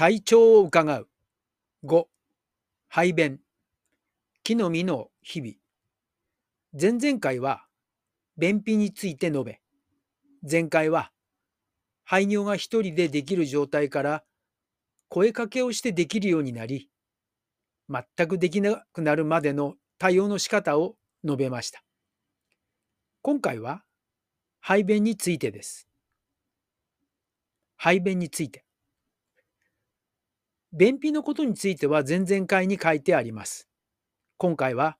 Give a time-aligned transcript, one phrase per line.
[0.00, 1.08] 体調を伺う。
[1.84, 2.06] 5、
[2.88, 3.38] 排便。
[4.42, 5.52] 木の実の日々。
[6.72, 7.66] 前々回は
[8.38, 9.60] 便秘について述べ、
[10.50, 11.12] 前回は
[12.02, 14.24] 排尿が一人でできる状態から
[15.10, 16.88] 声かけをしてできるようになり、
[17.90, 21.84] 全くできなくなるまでの対応の仕方を述べました。
[23.20, 23.82] 今回は
[24.60, 25.86] 排便についてです。
[27.76, 28.64] 排便について。
[30.72, 33.68] 便秘のことについては前々回に書いてあります。
[34.36, 34.96] 今回は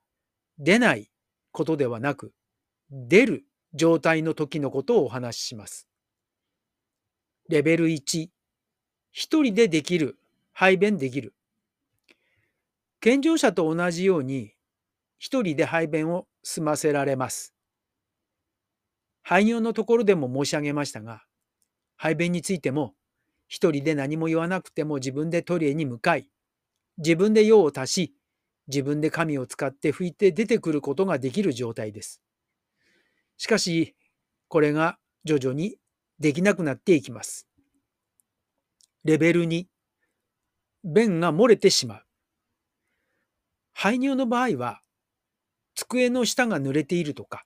[0.58, 1.10] 出ない
[1.52, 2.32] ことではなく、
[2.90, 5.88] 出る状態の時のことをお話しします。
[7.48, 8.28] レベル1、
[9.12, 10.18] 一人でできる、
[10.52, 11.34] 排便できる。
[13.00, 14.54] 健常者と同じように、
[15.18, 17.54] 一人で排便を済ませられます。
[19.22, 21.22] 排尿のところでも申し上げましたが、
[21.96, 22.94] 排便についても、
[23.50, 26.30] 一人で何も言わなくても自分でトイレに向かい、
[26.98, 28.14] 自分で用を足し、
[28.68, 32.22] 自分で紙を使って拭いて出てくることができる状態です。
[33.38, 33.96] しかし、
[34.46, 35.78] これが徐々に
[36.20, 37.48] できなくなっていきます。
[39.02, 39.66] レベル2、
[40.84, 42.04] 便が漏れてしまう。
[43.72, 44.80] 排尿の場合は、
[45.74, 47.44] 机の下が濡れているとか、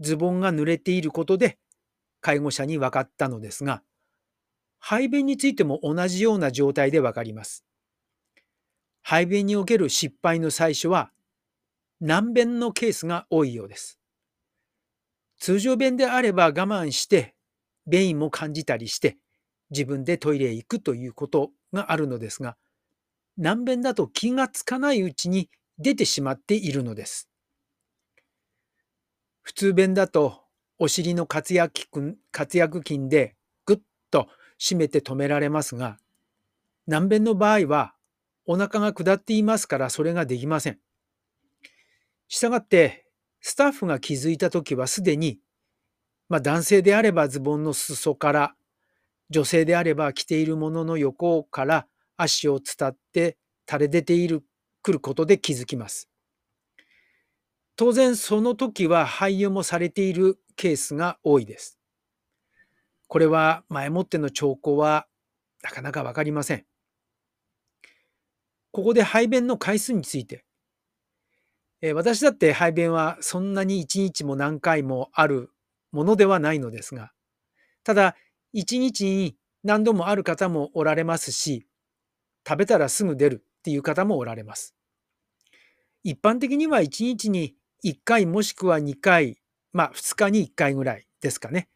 [0.00, 1.58] ズボンが濡れていることで
[2.22, 3.82] 介護者に分かったのですが、
[4.84, 7.64] 排便についても同じような状態で分かります。
[9.00, 11.12] 排便における失敗の最初は
[12.00, 14.00] 難便のケースが多いようです。
[15.38, 17.36] 通常便であれば我慢して
[17.86, 19.18] 便意も感じたりして
[19.70, 22.56] 自分でトイレへ行くということがあるのですが
[23.36, 27.28] 難便だと気がつかないうちに出てしまっているのです。
[29.42, 30.42] 普通便だと
[30.80, 31.88] お尻の活躍
[32.84, 33.78] 筋でぐっ
[34.10, 34.26] と
[34.62, 35.98] 締めて止められますが
[36.86, 37.94] 難便の場合は
[38.44, 40.78] お腹が下っていますからそれができません。
[42.28, 43.06] したがって、
[43.40, 45.38] スタッフが気づいた時はすでに、
[46.28, 48.54] まあ、男性であればズボンの裾から、
[49.30, 53.36] 女性であれば着ているものの横から足を伝って
[53.68, 54.42] 垂れ出ている
[54.82, 56.08] くることで気づきます。
[57.76, 61.78] 当然その時は廃油もされているケースが多いです。
[63.12, 65.06] これは前もっての兆候は
[65.62, 66.64] なかなかわかりません。
[68.70, 70.46] ここで排便の回数について。
[71.82, 75.50] え私だって排便はそんなに一日も何回もある
[75.90, 77.12] ものではないのですが、
[77.84, 78.16] ただ
[78.54, 81.66] 一日に何度もある方もおられますし、
[82.48, 84.74] 食べたらすぐ出るっていう方もおられます。
[86.02, 89.36] 一般的には一日に1回もしくは2回、
[89.74, 91.68] まあ2日に1回ぐらいですかね。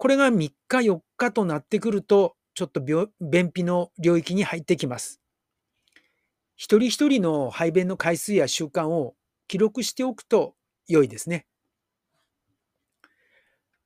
[0.00, 5.20] これが3日4日となってくると、ちょっと便秘の領域に入ってきます。
[6.56, 9.14] 一人一人の排便の回数や習慣を
[9.46, 10.54] 記録しておくと
[10.88, 11.44] 良いですね。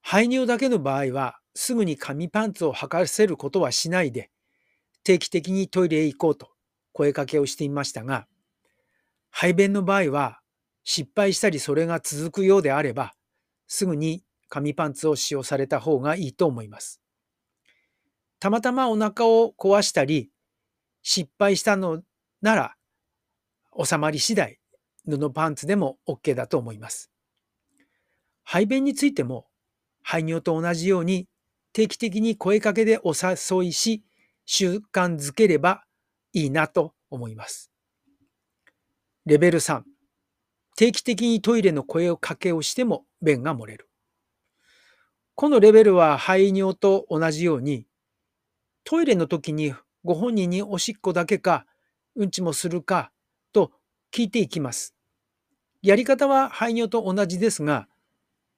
[0.03, 4.30] 排尿だけの場合はすぐに紙パンツを履かせることはしないで
[5.03, 6.50] 定期的にトイレへ行こうと
[6.92, 8.28] 声かけをしていましたが
[9.30, 10.38] 排便の場合は
[10.84, 13.14] 失敗したりそれが続くようであれば
[13.66, 14.22] すぐに
[14.54, 17.00] 紙パンツを使用された方がいいと思います。
[18.38, 20.31] たまたまお腹を壊したり
[21.03, 22.04] 失敗したの
[22.41, 22.76] なら、
[23.76, 24.60] 収まり次第、
[25.09, 27.10] 布パンツでも OK だと思います。
[28.44, 29.48] 排便についても、
[30.04, 31.26] 排尿と同じように
[31.72, 34.04] 定期的に声かけでお誘いし、
[34.47, 35.82] 習慣づければ
[36.32, 37.72] いいなと思います。
[39.26, 39.82] レベル3、
[40.76, 43.88] 定期的にトイレの声をかけをしても便が漏れる。
[45.37, 47.87] このレベルは排尿と同じように、
[48.84, 49.75] トイレの時に
[50.05, 51.67] ご本人におしっこだけか
[52.15, 53.11] うんちもするか
[53.53, 53.72] と
[54.12, 54.95] 聞いていきます。
[55.83, 57.89] やり方は排尿と同じですが、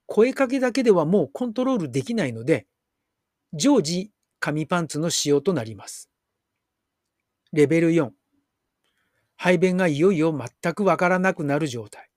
[0.07, 2.67] 声かけだけではもうコントロールできないので、
[3.55, 6.11] 常時紙パンツの使用となります。
[7.53, 8.11] レベル4、
[9.37, 12.11] 排便がいよいよ全くわからなくなる状態。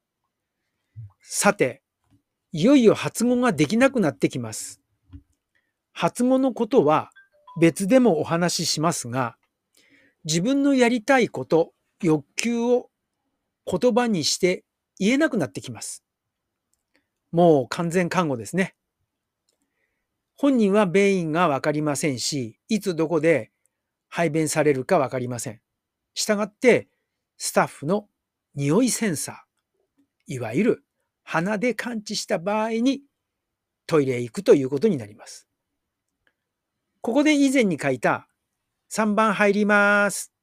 [1.22, 1.82] さて、
[2.52, 4.82] いよいよ発語ができなくなってきます。
[5.92, 7.12] 発語のことは
[7.60, 9.36] 別でもお話ししますが、
[10.24, 12.90] 自分のやりたいこと、欲求を
[13.66, 14.64] 言葉にして
[14.98, 16.04] 言えなくなってきます。
[17.32, 18.76] もう完全看護ですね。
[20.36, 23.52] 本人は便意がわかりませんし、いつどこで
[24.08, 25.62] 排便されるかわかりません。
[26.16, 26.88] したがって、
[27.38, 28.08] スタッフの
[28.56, 30.84] 匂いセンサー、いわゆる
[31.32, 33.04] 鼻で感知した場合に
[33.86, 35.48] トイレへ行くということになります。
[37.02, 38.28] ここで以前に書いた
[38.92, 40.34] 3番入ります。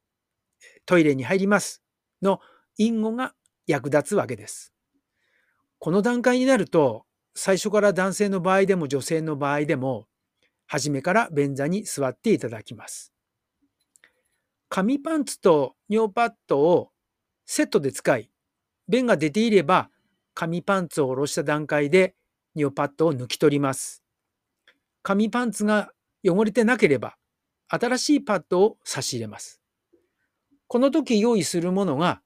[0.85, 1.83] トイレに入ります
[2.23, 2.39] の
[2.79, 3.35] 隠語が
[3.67, 4.73] 役立つわけです。
[5.81, 7.05] この段階になると、
[7.35, 10.07] 最初から男性の場合でも女性の場合でも、
[10.69, 13.13] 初めから便座に座っていただきます。
[14.69, 16.93] 紙パンツと尿パッドを
[17.45, 18.31] セットで使い、
[18.89, 19.91] 便が出ていれば、
[20.37, 22.15] 紙パンツを下ろした段階で
[22.55, 24.03] 尿パッドを抜き取ります。
[25.03, 25.93] 紙パンツが
[26.23, 27.17] 汚れてなければ、
[27.69, 29.63] 新しいパッドを差し入れます。
[30.69, 32.21] この時用意するものが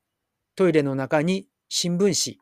[0.57, 2.41] トイレの中に新聞紙、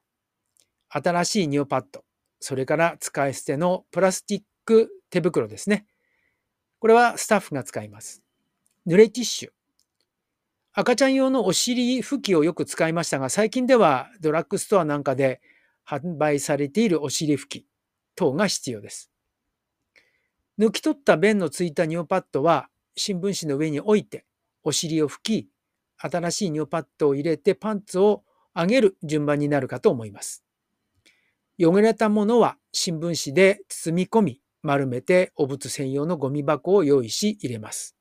[0.88, 2.02] 新しい尿パッド、
[2.40, 5.86] それから使い捨てのプラスチック手袋ですね。
[6.78, 8.22] これはスタッフが使います。
[8.86, 9.50] 濡れティッシュ。
[10.72, 15.42] 赤ちゃん用のお尻拭きをよく使いましたが、最近ではドラッグストアなんかで
[15.88, 17.66] 販売されているお尻拭き
[18.14, 19.10] 等が必要です。
[20.58, 24.24] 抜き取った便のついた尿パッドは新聞紙の上に置いて
[24.64, 25.48] お尻を拭き、
[25.96, 28.24] 新しい尿パッドを入れてパンツを
[28.54, 30.44] 上げる順番になるかと思います。
[31.60, 37.96] 汚れたものは新聞紙で包み込み、丸めてお物専用のゴミ箱を用意し入れます。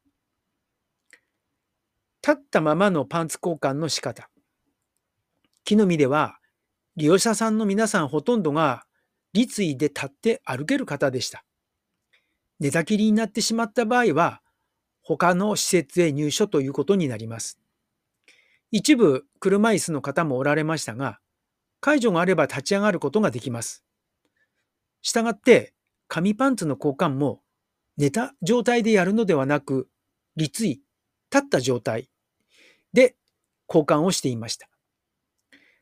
[2.27, 4.29] 立ったままのパンツ交換の仕方。
[5.63, 6.39] 木の実では
[6.97, 8.85] 利用者さんの皆さんほとんどが
[9.31, 11.45] 立位で立って歩ける方でした。
[12.59, 14.41] 寝たきりになってしまった場合は
[15.03, 17.59] 他の施設へ入所ということになります。
[18.71, 21.19] 一部車椅子の方もおられましたが、
[21.81, 23.83] 介助があれば立ち上がることができます。
[25.03, 25.73] したがって、
[26.07, 27.41] 紙パンツの交換も
[27.97, 29.87] 寝た状態でやるのではなく、
[30.35, 32.09] 立位、立った状態
[32.91, 33.15] で
[33.69, 34.67] 交換をしていました。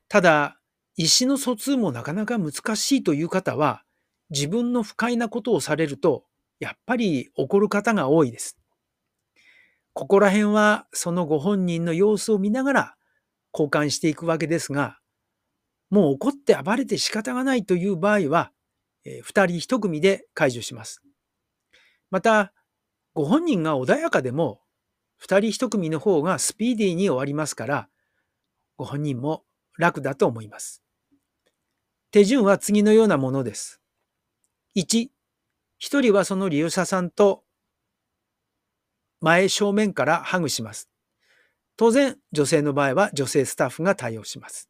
[0.09, 0.59] ただ、
[0.97, 3.83] 意思の疎通もなかなか難しいという方は、
[4.29, 6.23] 自分の不快なことをされると、
[6.59, 8.57] やっぱり怒る方が多いです。
[9.93, 12.95] ここら辺はそのご本人の様子を見ながら
[13.53, 14.99] 交換していくわけですが、
[15.89, 18.51] もう怒って暴れて仕方がないという場合は、
[19.05, 21.01] えー、2人1組で解除します。
[22.11, 22.53] また、
[23.13, 24.61] ご本人が穏やかでも、
[25.21, 27.89] 2人1組の方がスピーディーに終わりますから、
[28.77, 29.43] ご本人も
[29.77, 30.84] 楽だと思います。
[32.15, 33.81] 手順は次のようなものです。
[34.77, 35.09] 1、
[35.81, 37.43] 1人はその利用者さんと
[39.19, 40.89] 前正面からハグします。
[41.75, 44.69] 当然、女性の場合は女性スタッフが対応します。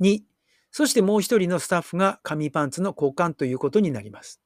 [0.00, 0.22] 2、
[0.70, 4.40] そしてもう一人のスタッフが紙パンツの交換ということになります。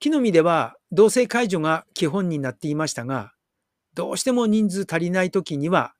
[0.00, 3.34] 木の実では同性介助が基本になっていましたが、
[3.94, 5.94] どうしても人数足りない時には、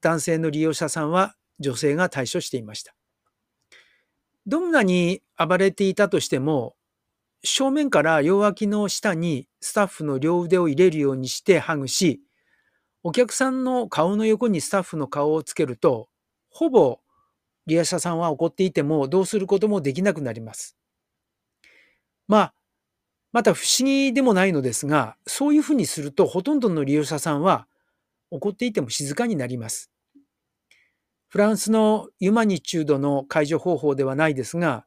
[0.00, 2.94] 男性の利用者さんは女性が対処していました。
[4.46, 6.74] どんなに暴れていたとしても、
[7.44, 12.22] 正面から両脇の下にスタッフの両腕を入れるようにしてハグし、
[13.04, 16.08] お客さんの顔の横にスタッフの顔をつけると、
[16.50, 17.00] ほぼ
[17.66, 20.76] 利用者さんは怒っていてもどうすることもできなくなります。
[22.28, 22.54] まあ、
[23.32, 27.68] また不思議でもないのですが、そういうふうにするとほとんどの利用者さんは
[28.32, 29.91] 怒っていても静かになります。
[31.32, 34.84] フランスのユマニチュードの解除方法ではないですが、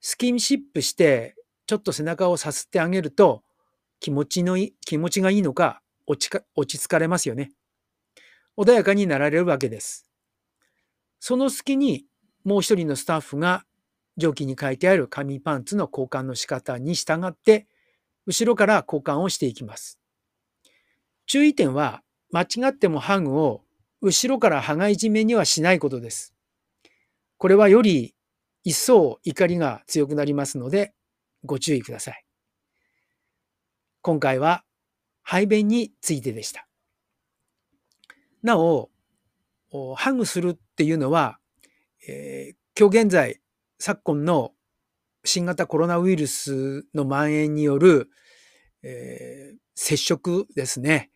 [0.00, 1.36] スキンシップして
[1.66, 3.42] ちょっと背中をさすってあげると
[4.00, 7.52] 気持ちのいい、気持ちがいいのか落ちか落ち着かれますよね。
[8.56, 10.08] 穏やかになられるわけです。
[11.20, 12.06] その隙に
[12.44, 13.66] もう一人のスタッフが
[14.16, 17.66] 上記に書いてある紙パンツの交換の仕方に従って
[18.24, 19.98] 後ろから交換をしていきます。
[21.26, 23.67] 注意点は間違ってもハグを
[24.00, 26.34] 後ろから羽交い締めにはしないことです。
[27.36, 28.14] これはより
[28.64, 30.92] 一層怒りが強くなりますので
[31.44, 32.24] ご注意ください。
[34.02, 34.64] 今回は
[35.22, 36.66] 排便についてでした。
[38.42, 38.90] なお、
[39.96, 41.38] ハグするっていうのは、
[42.08, 43.40] えー、今日現在、
[43.78, 44.52] 昨今の
[45.24, 48.08] 新型コロナウイルスの蔓延による、
[48.82, 51.10] えー、接触ですね。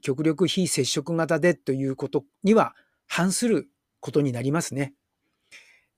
[0.00, 2.74] 極力非接触型でということには
[3.06, 3.68] 反する
[4.00, 4.94] ことになりますね。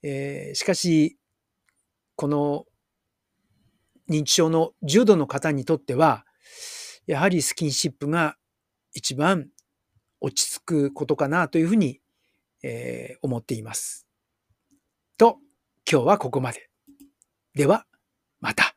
[0.03, 1.17] えー、しかし、
[2.15, 2.65] この
[4.09, 6.25] 認知症の重度の方にとっては、
[7.07, 8.37] やはりスキンシップが
[8.93, 9.47] 一番
[10.19, 11.99] 落ち着くことかなというふうに、
[12.63, 14.07] えー、思っています。
[15.17, 15.37] と、
[15.89, 16.69] 今日はここまで。
[17.53, 17.85] では、
[18.39, 18.75] また。